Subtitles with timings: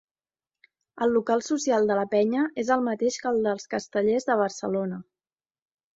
[1.05, 5.03] El local social de la penya és el mateix que el dels Castellers de Barcelona.